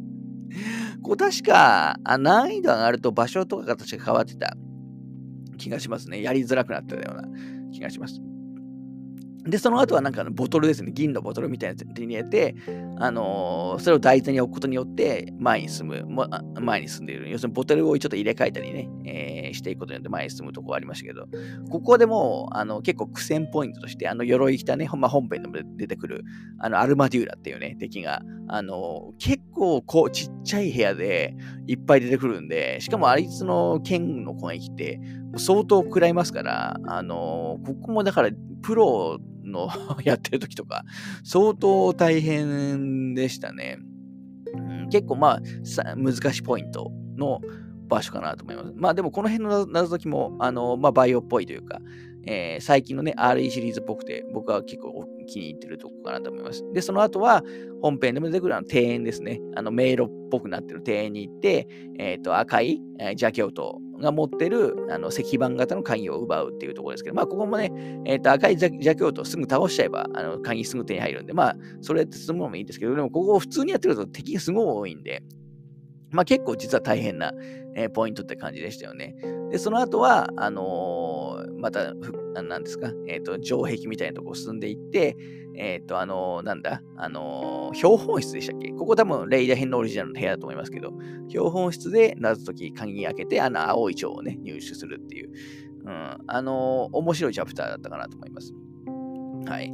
[1.02, 4.56] こう確か、あ難易度が上がると場所とかが確か変わってた
[5.56, 6.22] 気がしますね。
[6.22, 7.28] やりづらくなったような
[7.72, 8.20] 気がします。
[9.48, 12.56] で、その後はなんかボトルですね、銀のボトルみたいなやつ手に入れて、
[12.98, 16.04] あのー、それを台座に置くことによって前に進む、
[16.60, 17.30] 前に進んでいる。
[17.30, 21.28] 要するにボトルをちょっと入れ替えたりね、えー、していくことによって前に進むとこありましたけど、
[21.70, 26.24] ここでもあの結構苦戦ポイントとして、あの鎧着たね、まあ、本編でも出てくる、
[26.58, 31.36] あのアルマデューラっていうね、敵が、あのー、結構こうちっちゃい部屋で
[31.68, 35.00] いっぱい出てくるんで、しかもあいつの剣の攻撃って
[35.38, 38.30] 相当食らいますから、あのここもだから
[38.62, 39.68] プロの
[40.04, 40.84] やってる時とか、
[41.24, 43.78] 相当大変でしたね。
[44.54, 45.40] うん、結構まあ
[45.96, 47.40] 難しいポイントの
[47.88, 48.72] 場所かなと思います。
[48.76, 51.80] まあでもこの辺の謎解きも、あの、まあバイオっぽいというか、
[52.26, 56.64] えー、最近のね、RE シリーズっぽくて、僕は結構気に入ってるとこかなと思います。
[56.72, 57.42] で、その後は、
[57.82, 59.40] 本編でも出てくるあの庭園ですね。
[59.54, 67.72] あの、迷路っぽくなってる庭園に行って、えっ、ー、と、赤い、えー、ジャケオトが持ってる、あの、石板型の鍵を奪うっていうところですけど、まあ、ここもね、
[68.06, 75.22] えっ、ー、と、赤いジャケオトをすぐ倒しちゃえば、あの、鍵すぐ手に入るんで、まあ、それって進むのもいいんですけど、でも、ここを普通にやってると敵がすごい多いんで、
[76.12, 77.32] まあ結構実は大変な、
[77.74, 79.16] えー、ポイントって感じでしたよね。
[79.50, 81.92] で、その後は、あのー、また、
[82.42, 85.16] なんですか、えっ、ー、と、城壁みたいなとこ進んでいって、
[85.54, 88.70] えっ、と、あのなんだ、あの標本室でしたっけ？
[88.70, 90.92] ここ多分レイダ編のオリジナルの部屋だと思いますけど、
[91.28, 95.30] 標本室で謎解き鍵開けて、あの青い蝶をね、入手するっていう、
[95.84, 98.52] うん、あの面白いチャプターだったかなと思います。
[99.46, 99.72] はい。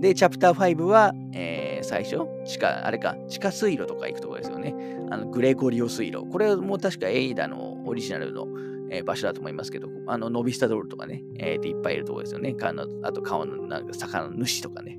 [0.00, 4.74] で、チャプター5は、えー、最初、地下、あれか、地下水路とか行くところですよね。
[5.10, 6.28] あのグレゴリオ水路。
[6.28, 8.48] これも確かエイダのオリジナルの、
[8.92, 12.54] えー、場所だと思いますけど、あの、ノビスタドールとかね、えー、でいっぱいいるところですよね。
[13.02, 14.98] あと、川の、なんか、魚の主とかね。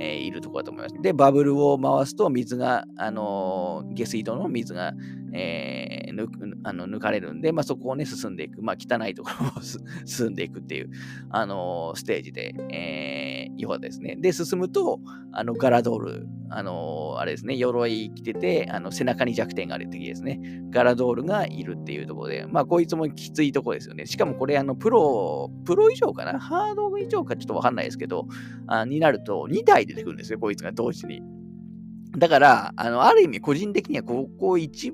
[0.00, 1.02] えー、いるところだと思います。
[1.02, 4.92] で、バブルを回すと水が、あのー、下水道の水が、
[5.32, 6.28] えー、抜
[6.64, 8.62] あの抜かれるんで、まあ、そこをね、進んでいく。
[8.62, 9.62] まあ、汚いところを
[10.06, 10.90] 進んでいくっていう、
[11.30, 14.16] あのー、ステージで、えー、よかったですね。
[14.16, 15.00] で、進むと、
[15.32, 20.40] あの、ガラドール、あのー、あれですね、鎧着てて、あの背中に弱点がある敵ですね。
[20.70, 24.06] ガラドールがいるっていうところで、まあ、こいつもきついところですよね。
[24.06, 26.38] しかもこれ、あの、プロ、プロ以上かな？
[26.38, 28.26] ハード以上かちょっとわかんないですけど、
[28.66, 31.22] あになると、2体出てくるんですよ、こいつが同時に。
[32.16, 34.92] だから、あの、ある意味、個人的にはここ1、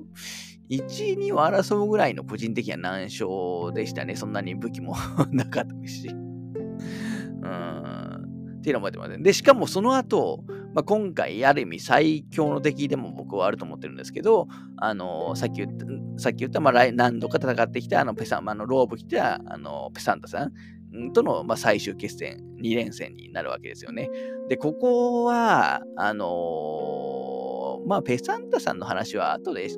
[0.69, 4.15] 1、2を争うぐらいの個人的には難所でしたね。
[4.15, 4.95] そんなに武器も
[5.31, 6.07] なかったし。
[6.09, 6.13] う
[7.47, 8.57] ん。
[8.57, 9.23] っていうのも覚えてます。
[9.23, 15.85] で、しかもその後、まあ、今回、ある意味最強の敵でも僕はあると思ってるんですけど、あの、さっき言った、
[16.21, 20.51] さっき言った、まあ、何度か戦ってきた、あの、ペサン、あの、ローブ来た、あの、ペサンタさん
[21.13, 24.09] との、まあ、最終決戦、2連戦になるわけですよね。
[24.49, 29.69] で、ここは、あのー、まあ、ペサンタさんの話は後で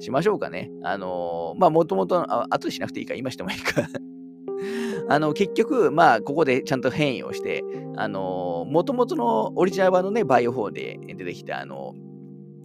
[0.00, 0.70] しましょうかね。
[0.82, 3.88] あのー、まあ、もともと、後でしなくていいか、今してもいいか
[5.08, 7.62] あの、結局、まあ、ここでちゃんと変異をして、
[7.96, 11.94] あのー、もともとのオリジナル版のね、バイオ4で出てきた、あの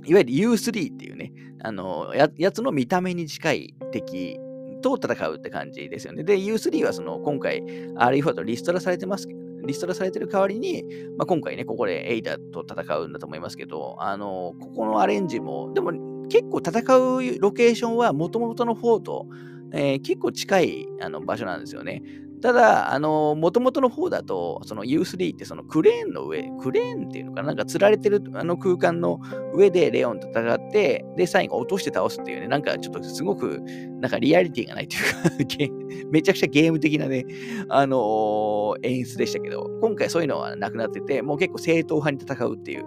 [0.06, 1.32] いわゆる U3 っていうね、
[1.64, 4.40] あのや、やつの見た目に近い敵
[4.82, 6.24] と戦うって感じですよね。
[6.24, 7.64] で、U3 はその、今回、
[7.96, 10.84] RE4 とリストラされてますけど、リストラされてる代わりに、
[11.18, 15.92] まあ、今回ね、ここでエイダと戦うんだと思いますけど、あの、ここのアレンジも、でも
[16.30, 19.28] 結構戦うロケーションはもともとの4と、
[19.74, 22.04] えー、結構近いあの場所なんですよね。
[22.42, 29.20] ただ、あの、もともとの方だと、その U3 ってそのクレーンの上、クレーンっていうのかな、なんか釣られてるあの空間の
[29.54, 33.62] 上でレオンと戦って、で、最後落として倒すっていうね、なんかちょっとすごく、
[34.00, 37.26] なんかリアリティがないというか めちゃくちゃゲーム的なね、
[37.70, 42.86] あのー、演出でしたけど、今回そういうのはなくなってて、もう結構正統派に戦うっていう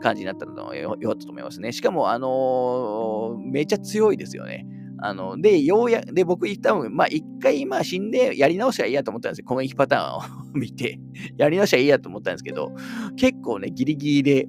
[0.00, 1.70] 感じになったのが良かったと思いますね。
[1.70, 4.66] しかも、あのー、めっちゃ強いですよね。
[4.98, 9.44] あの、で、ようやく、で、僕、多分、まあ、一回、まあ、死んでやり直しはいいやと思ったんですよ。
[9.46, 10.20] 攻撃パターンを
[10.54, 10.98] 見て、
[11.36, 12.74] やり直しはいいやと思ったんですけど、
[13.16, 14.48] 結構ね、ギリギリで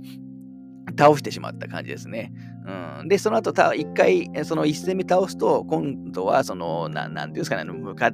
[0.97, 2.31] 倒してしまった感じですね。
[2.99, 8.11] うん、で、その後、一回、その一戦目倒すと、今度は、その、ななんていうんですかね、ムカ、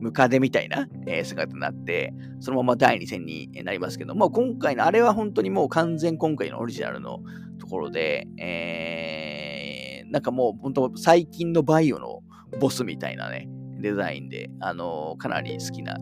[0.00, 0.88] ムカデみたいな、
[1.22, 7.20] 姿になって、そのまま第2戦になりますけども、今回の、あれは本当にもう完全今回のオリジナルの
[7.58, 12.20] ところで、えーなんかもう本当最近のバイオの
[12.60, 13.48] ボスみたいなね、
[13.80, 15.98] デザインで、あのー、かなり好きな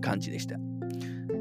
[0.00, 0.56] 感じでした。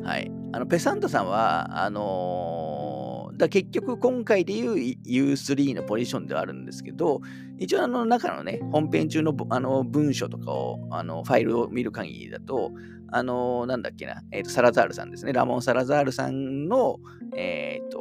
[0.04, 0.32] はい。
[0.52, 7.21] あの、ペサンタさんは、あのー、だ結局今回でいう U3 のポジションではあるんですけど、
[7.58, 12.71] 一応あの中のね、本編中のあの文書とかを、あのファイルを見る限りだと、
[13.12, 16.99] あの、なんだっけな、えっ、ー、と、サラザールさんですね、ラモン・サラザールさんの、
[17.36, 17.99] えっ、と、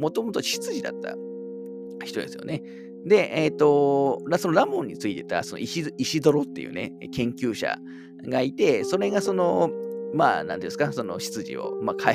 [0.00, 1.14] もともと執事だった
[2.04, 2.62] 人ですよね。
[3.06, 7.76] で、えっ、ー、と、そのラモンについてたその石石泥っていうね、研究者
[8.26, 9.70] がいて、それがその、
[10.14, 12.12] まあ、なんですか、その執事を、まあ、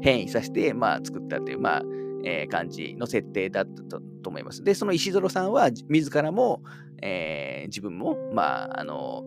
[0.00, 1.82] 変、異させて、まあ、作ったという、まあ、
[2.24, 4.64] えー、感じの設定だったと思います。
[4.64, 6.62] で、その石泥さんは、自らも、
[7.02, 9.24] えー、自分も、まあ、あの、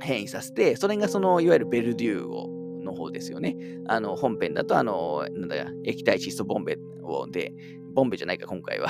[0.00, 2.48] 変異させて、それがその、いわゆるベルデューゴ
[2.82, 3.56] の方ですよね。
[3.86, 7.52] あの、本編だと、あの、なんだ液体窒素ボンベをで、
[7.94, 8.88] ボンベじゃないか、今回は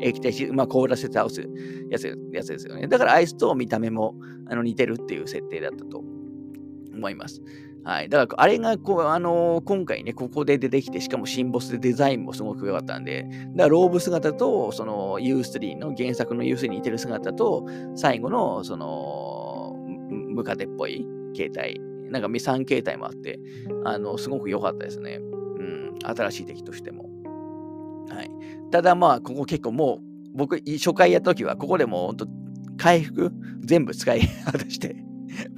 [0.00, 1.48] 液体し、まあ、凍らせて倒す
[1.90, 2.88] やつやつですよね。
[2.88, 4.14] だからアイスと見た目も
[4.48, 6.02] あの似てるっていう設定だったと
[6.92, 7.42] 思います。
[7.86, 8.08] はい。
[8.08, 19.76] だから、あれがこう、あのー、今回ね、ここで出てきて、しかも新ボスでデザインもすごく良かったんで、だからローブ姿と、その U3 の原作の U3 に似てる姿と、最後の、その、
[20.10, 23.38] ムカデっぽい形態、なんか未産形態もあって、
[23.84, 25.20] あの、すごく良かったですね。
[25.20, 27.05] うん、新しい敵としても。
[28.08, 28.30] はい。
[28.70, 32.28] ただまあ、ここ結構もう、僕、初回やった時は、ここでもう本当、
[32.76, 35.06] 回復全部使い 果たして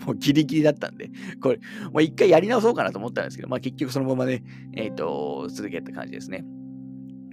[0.07, 1.61] もうギリギリだったんで、これ、
[1.93, 4.43] もう一回やり直そうかなと思ったんですけど、まあ結局そのままね、
[4.75, 6.45] えっ、ー、と、続けた感じですね。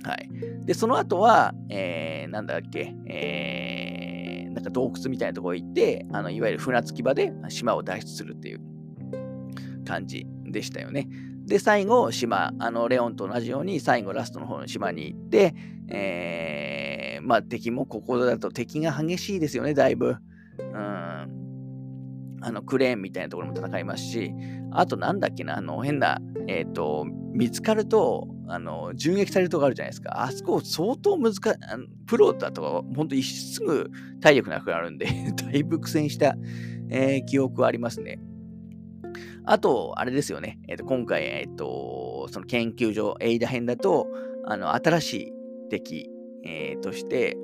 [0.04, 0.30] はい。
[0.66, 8.60] で、その後は、えー、なんだっけ、えー、なんか洞窟みたいなところ行って、あの、いわゆる船着き場で島を脱出するっていう
[9.86, 11.08] 感じでしたよね。
[11.46, 15.54] で、最後、島、あの、レオンと同じように、最後、ラストの方の島に行って、
[15.90, 20.18] えー、まあ、敵もここだと敵が激しいですよね、だいぶ。
[20.60, 21.36] うん。
[22.42, 24.32] あの、クレーンみたいなところも戦いますし、
[24.72, 30.22] あとなんだっけな、あの、変な、えっ、ー、と、見つかると、あの、銃撃されるとこあるじゃないですか。
[30.22, 31.42] あそこ相当難しい、
[32.06, 33.90] プロだとか、本当にすぐ
[34.22, 36.36] 体力なくなるんでだいぶ苦戦した、
[36.90, 38.20] えー、記憶はありますね。
[39.46, 40.60] あと、あれですよね。
[40.68, 44.08] えー、と今回、えっ、ー、と、その研究所、エイダ編だと、
[44.46, 45.34] あの、新しい
[45.70, 46.10] 敵、
[46.44, 47.38] えー、として、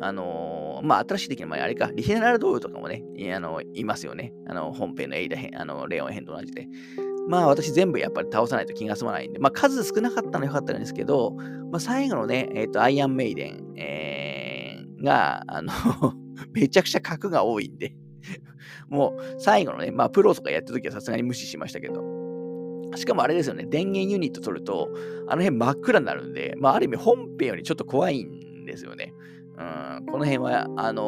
[0.00, 4.32] あのー、まあ、新しい敵の前、あれか、リヘナルドールとかもね、いあのいますよね。
[4.46, 6.68] あの、本編のエイダ編、あの、レオン編と同じで。
[7.28, 11.32] まあ、私全部やっぱり倒さないと気が済まないんで、まあ、数少なかったのは良かったんですけど、
[11.70, 15.72] まあ、最後のね、えっ、ー、と、アイアンメイデン、えー、が、あの
[16.52, 17.94] めちゃくちゃ核が多いんで
[18.88, 22.02] もう最後のね、まあプロとかやった時はさすがに無視しましたけど、
[22.94, 24.90] しかもあれですよね、電源ユニット取ると、
[25.28, 29.12] あの辺真っ暗になるんで、まあある意味本編よりちょっと怖いんですよね。
[29.58, 31.04] うん、この辺は、あのー、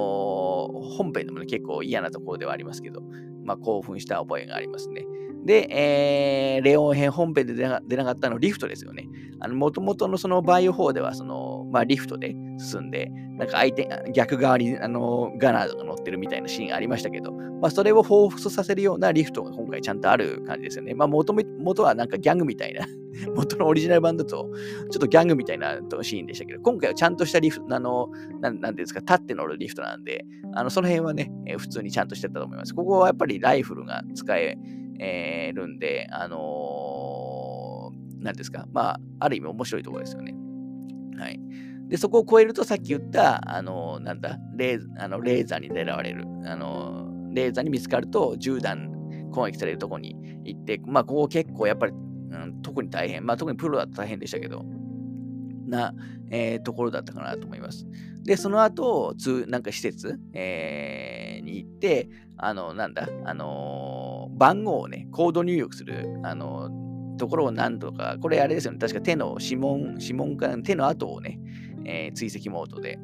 [0.96, 3.02] 本編でも、ね、結構嫌なところではありますけど、
[3.44, 5.06] まあ興奮した覚えがありますね。
[5.44, 9.08] で、えー、レオン編本編で出なかったのリフトですよね。
[9.40, 20.94] あの、元々のそのバイオ4では、その、まあ、リフトで進んで、なんか相手、逆側に、あの、ガナードが乗ってるみたいなシーンありましたけど、まあ、それを彷彿させるようなリフトが今回ちゃんとある感じですよね。
[20.94, 22.86] まあ、元元はなんかギャングみたいな
[23.34, 24.50] 元のオリジナル版だと、
[24.90, 28.08] ちょっとギャングみたいなシーンでしたけど、今回はちゃんとしたリフト、あの、
[28.40, 32.74] なんなんですか、立って乗るリフトなんで、あの、その辺はね、えー、普通にちゃんとしてたと思います。
[32.74, 34.58] ここはやっぱりライフルが使え、
[34.98, 40.34] えー、るんで、あのー、なんですか、まあ、ある意味面白いところですよね。
[41.18, 41.40] はい。
[41.88, 48.90] で、そこを超えると、さっき言った、あのー、なんだ、レーあのレーザーに狙われる、あのー、レーザーに見つかると、銃弾
[49.32, 51.96] 攻撃されるところに行って、まあ、ここ結構やっぱり、う
[52.36, 54.64] ん、特に大変、まあ、特にプロだと大変でしたけど、
[55.66, 55.94] な、
[56.30, 57.86] えー、ところだったかなと思います。
[58.22, 63.97] で、その後、つなんか施設、えー、に行って、あの、なんだ、あの、
[64.38, 66.70] 番号をね、コード入力する、あの、
[67.18, 71.38] ところを何とか、これあれですよね、確か手の指紋、指紋から手の跡をね、
[71.84, 72.98] えー、追跡モードで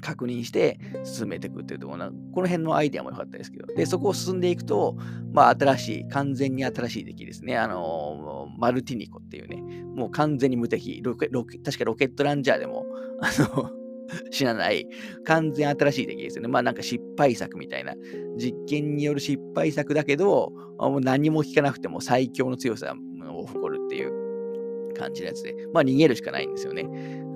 [0.00, 4.96] 確認して進めていくっていうところな、この辺のアイデアも良かったですけど、で、そこを進んでいくと、
[5.32, 7.56] まあ、新しい、完全に新しい敵ですね。
[7.56, 9.62] あの、マルティニコっていうね、
[9.94, 12.84] もう完全に無敵、ロケ確かロケットランジャーでも、
[13.20, 13.70] あの
[14.30, 14.86] 死なない、
[15.24, 16.48] 完全新しい敵ですよね。
[16.48, 17.94] まあなんか失敗作みたいな、
[18.36, 22.94] 実験による失敗作だけど、もう何も聞かなくても最強の強さ
[23.30, 26.84] を誇るっていう感じのやつで、まあ逃げるしかないんですよね。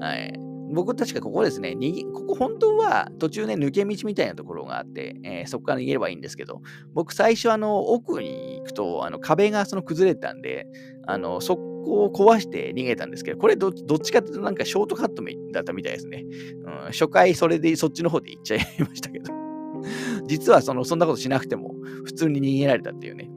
[0.00, 0.42] はい。
[0.72, 1.76] 僕確かここですね、
[2.14, 6.62] ここ本当は途中ね、抜け道みたいなところがあって、えー、そこから逃げればいいんですけど、
[6.94, 10.66] 僕最初あの奥に行くとあの壁がその崩れたんで、
[11.06, 16.24] あのそこを壊して逃げたんですけど、これどっちかというとなんかショートカットだったみたいですね。
[16.64, 19.32] うん、初回それでそっちの方で行っちゃいましたけど、
[20.26, 23.30] 実はそのそんなことしなくても普通に逃げられたっていうね、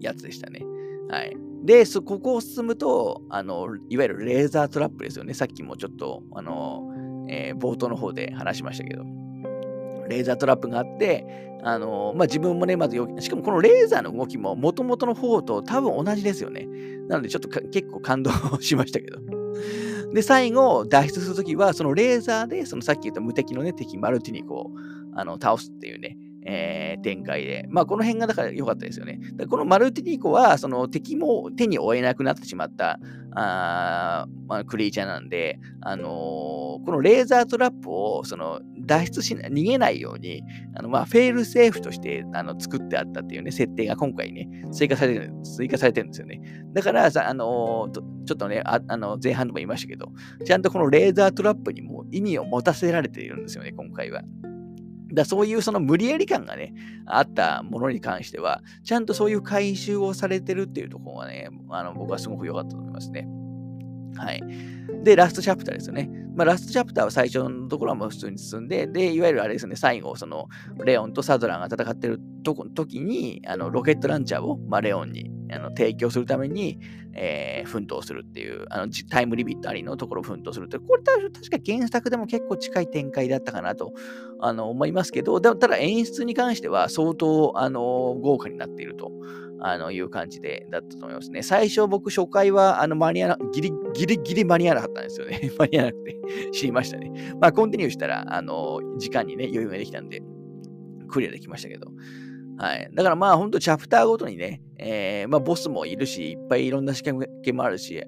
[0.00, 0.60] やつでしたね。
[1.08, 1.36] はい。
[1.64, 5.34] で、そここを進むと、あの、いわゆるレーザートラップですよね。
[5.34, 6.88] さっきもちょっと、あの、
[7.28, 9.04] えー、冒頭の方で話しましたけど、
[10.08, 16.66] レーザートラップがあって、あのまあ、自分もね、まずしかもこのレーザーの動きも元々の方と多分同じですよね。
[17.08, 19.18] なのでちょっと結構感動しましたけど。
[20.12, 24.70] で、最後、脱出するときは、そのレーザーで、そのさっき言った無敵のね、敵マルティニコを
[25.12, 27.66] あの倒すっていうね、えー、展開で。
[27.68, 29.20] まあ、この辺がだから良かったですよね。
[29.48, 32.98] このマルティニコは、その敵も手に負えなくなってしまった
[33.32, 40.42] あ、まあ、クリーチャーなんで、あのー、このレーザートラップをその脱出しな、逃げないように、
[40.74, 46.40] あのまあ、フェールセーフとしてあの作ってあったっていうね、設定が今回ね、追加されてる追加されてるんですよね。
[46.72, 50.08] だからさ、あのー、ちょっとねあ、あの前半でも言いましたけど、
[50.44, 54.22] ちゃんとこのレーザートラップにも意味を持たせられているんですよね、今回は。
[55.18, 56.74] だそういうその無理やり感がね、
[57.06, 63.28] あったものに関しては、ちゃんとそういう回収をされてるっていうところがね、あの僕はすごく良かったと思いますね。
[64.16, 64.42] はい。
[65.04, 66.10] で、ラストチャプターですよね。
[66.34, 70.48] まあ、ラストチャプターは最初のところはもう普通に進んで、で、いわゆるあれですね、最後、その、
[70.84, 76.78] レオンとサドラーが戦ってるとこ時に、あの、ロケットランチャーを、まあ、レオンにあの提供するために、
[77.14, 83.92] えー、奮闘するっていう、あのタイムリミットありのところを奮闘するって、これ確か原作でも結構近い展開だったかなと
[84.40, 87.80] あの思いますけど、でもただ演出に関しては相当あの
[88.20, 89.10] 豪華になっていると。
[89.60, 91.42] あのいう感じでだったと思いますね。
[91.42, 95.50] 最初僕初回はあの間に合わギリギリギリ間に合わなかったんですよね。
[95.58, 96.20] 間に合わなくて
[96.52, 97.34] 知りましたね。
[97.40, 100.22] まあコンティニューしたらあの時間にね余裕ができたんで
[101.08, 101.90] クリアできましたけど。
[102.58, 102.90] はい。
[102.92, 108.02] だからまあ本当チャプターごとにね、えー、まあボスもいるし、いっぱいいろんな仕掛けもあるし、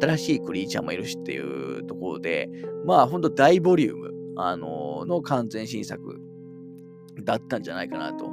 [0.00, 2.48] 新しいクリーチャーもいるしっていうところで、
[2.86, 6.18] まあ本当大ボリューム、あのー、の完全新作
[7.22, 8.24] だったんじゃないかなと、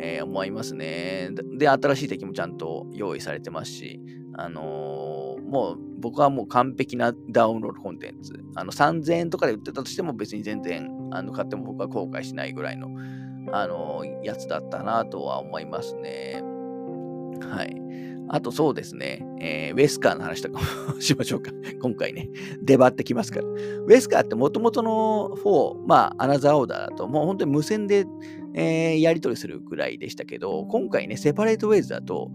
[0.00, 1.30] えー、思いますね。
[1.56, 4.00] で、新しい敵もちゃんと用意されてますし、
[4.34, 8.34] あのー、もう僕はもう完璧なダウンロードコンテンツ。
[8.54, 12.90] あの3000円とかで売ってたとしても別に全然あの買っても僕は後悔しないぐらいの、
[13.52, 16.42] あの、やつだったなとは思いますね。
[17.40, 17.86] はい。
[18.28, 20.58] あとそうですね、えー、ウェスカーの話とか
[20.92, 21.52] もしましょうか。
[21.80, 22.28] 今回ね、
[22.62, 23.46] 出張ってきますから。
[23.46, 28.04] ウェスカーってもともとの4、まあ、アナザーオーダーだと、もう本当に無線で、
[28.54, 32.32] えー、やり取りするぐらいでしたけど、今回ね、セパレートウェイズだと、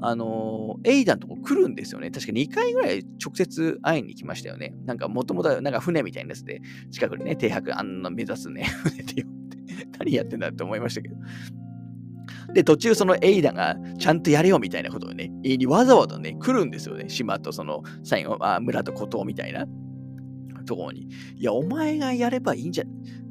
[0.00, 2.10] あのー、エイダのとこ来るんですよね。
[2.10, 4.74] 確か2回ぐらい直接会いに来ましたよね。
[4.86, 6.60] なんかもともとなんか船みたいなやつで、
[6.90, 9.43] 近くにね、停泊、あんな目指すね、 船でよって、
[9.98, 11.16] 何やってんだって思いましたけど。
[12.52, 17.08] で、途中そのエイダがちゃんとやれよみたいなことをね、にわざわざね、来るんですよね。
[17.08, 19.66] 島とその最後、あ村と孤島みたいな
[20.64, 21.08] ところに。
[21.36, 22.84] いや、お前がやればいいんじゃ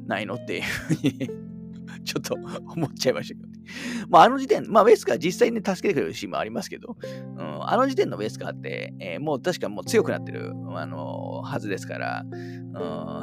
[0.06, 1.30] ないのっていうふうに
[2.04, 3.54] ちょっと思っちゃいましたけどね。
[4.10, 13.22] まあ、あの時点、まあ、ウェスカー実際に、ね、助けてくれるシーンもありますけど、うん、あの時点のウェスカーって、えー、もう確かもう強くなってる、あのー、はずですから、うん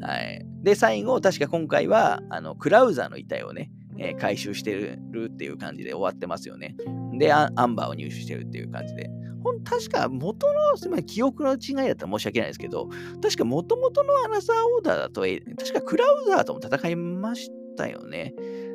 [0.00, 0.46] はい。
[0.62, 6.76] で、最後、確か今回は、あの、クラウザーの遺体をね、えー、回収してるっていう感じで終わってますよね。
[7.18, 9.10] で、アンバーを入手してるっていう感じで。
[9.42, 12.88] ほん確か元の、すみません、記憶の違いだったら申し訳ないですけど、
[13.22, 18.34] 確か元々のアナザーオーダーだと、確かクラウザーとも戦いましたよね。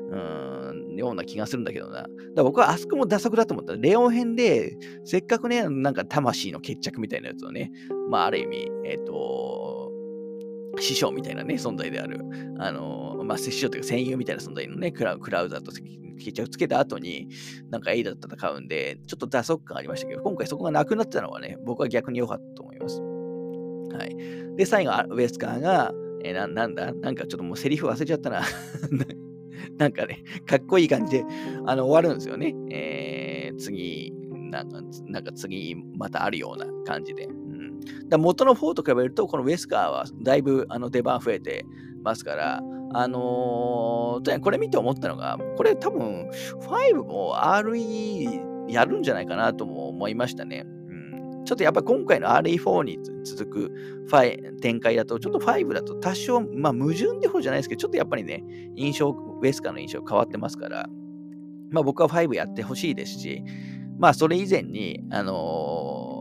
[0.09, 2.01] うん、ような気がするんだけどな。
[2.01, 3.76] だから僕はあそこも打足だと思った。
[3.76, 7.71] レオン編で、せっかくね、なんか魂の決着みたいなやつをね、
[8.09, 9.82] まあ、ある意味、えっ、ー、と、
[10.80, 12.19] 師匠みたいなね、存在である、
[12.59, 17.30] あの、まあ、師匠というか戦友みたいな存在のね、クラクラウザーと決着つけた後に、
[17.69, 23.01] なんかエイダと戦うんで、ちょっと打足感ありましたけど、今回そこがなくなったのはね、僕は逆に良かったと思います。
[23.01, 24.55] はい。
[24.55, 25.93] で、最後、ウェスカーが、
[26.24, 26.93] えー、ななんだ？
[26.93, 28.41] なんかちょっともうセリフ忘れちゃったな。
[29.78, 31.26] なんかね、かっこいい感じで
[31.65, 32.55] あの終わるんですよね。
[32.69, 34.13] えー、次
[34.51, 37.28] なんか、なんか次またあるような感じで。
[38.07, 41.65] だ元の4と比べると、このウェスカーはだいぶあの出番増えて
[42.03, 42.61] ますから、
[42.93, 46.29] あのー、これ見て思ったのが、これ多分
[46.61, 50.63] 5も RE やるんじゃないかなとも思いましたね。
[50.65, 50.69] う
[51.41, 54.05] ん、ちょっとやっぱ今回の RE4 に続く
[54.61, 58.43] 展開だと、ちょっと5だと多少、まあ矛盾って方じゃないですけど、ちょっとやっぱりね、
[58.75, 60.88] 印象、ウェスカーの印象変わってますから、
[61.71, 63.43] まあ僕は5やってほしいですし、
[63.97, 66.12] まあそれ以前に、あのー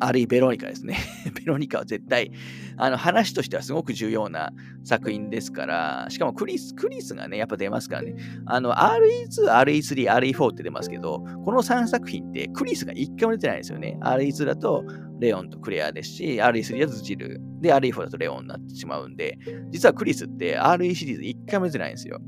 [0.00, 0.96] あるいベロニカですね。
[1.34, 2.30] ベロニカは絶対、
[2.76, 8.16] あの話としてはすごく重要な作品ですから、しかもクリス、クリスがね、やっぱ出ますからね。
[8.46, 13.98] あの、RE2、RE3、RE4 って出ますけど、この3作品ってクリスが1回も出てないんですよね。
[14.00, 14.84] RE2 だと
[15.20, 19.38] レオンとクレアですし、RE3 だとジル、で、RE4 だとレオンになってしまうんで、
[19.70, 22.20] 実はクリスって RE シリーズ1回も出てないんですよ。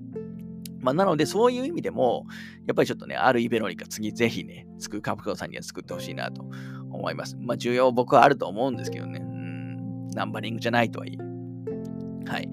[0.80, 2.26] まあ、なので、そういう意味でも、
[2.66, 6.48] やっぱりちょっとね、RE ベロニカ次ぜひね、作るカプコンさんには作ってほしいなと
[7.06, 7.36] 思います。
[7.40, 9.20] まあ、需要僕はあると思うんですけどね。
[9.20, 12.30] うん、ナンバリングじゃないとはいえ。
[12.30, 12.48] はい。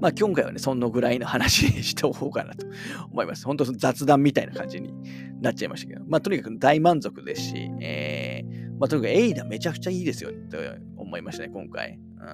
[0.00, 2.66] まあ、今回はね、そのぐらいの話にしておこうかなと
[3.10, 3.46] 思います。
[3.46, 4.92] 本当雑談みたいな感じに
[5.40, 10.58] なっちゃいましたけど、まあ、とにかく大満足ですし、えー、まあ、とにかくエイダめちゃくちゃいいですよねと
[10.98, 11.98] 思いましたね、今回。
[12.20, 12.24] う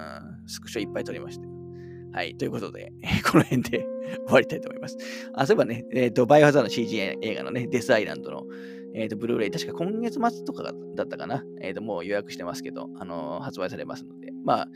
[0.43, 1.47] ん、スクショいっぱい撮りました。
[2.13, 2.35] はい。
[2.35, 2.91] ということで、
[3.31, 3.85] この辺で
[4.27, 4.97] 終わりたいと思います。
[5.33, 8.43] あ、そういえばね、えっ、ー、と、バイオハザードの CG 映画のね、デスアイランドの
[8.93, 10.71] えっ、ー、と、ブルーレイ、確か今月末とかだ
[11.03, 11.43] ったかな。
[11.61, 14.67] えっ、ー、と、もう予約してますけど、あのー、発売されますので、まあ、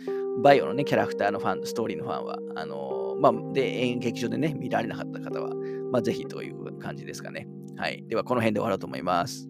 [0.41, 5.53] バイオのね、キャラクターのファン、ストーリーのファンは、あのまあ、で、演劇場でね、見られなかった方は、
[5.91, 7.47] まあ、ぜひという感じですかね。
[7.77, 8.03] はい。
[8.07, 9.49] では、この辺で終わろうと思います。